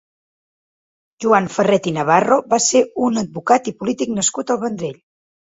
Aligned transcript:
Joan 1.25 1.49
Ferret 1.57 1.89
i 1.91 1.93
Navarro 1.99 2.39
va 2.55 2.61
ser 2.71 2.83
un 3.09 3.23
advocat 3.23 3.73
i 3.73 3.77
polític 3.83 4.15
nascut 4.19 4.57
al 4.57 4.63
Vendrell. 4.65 5.01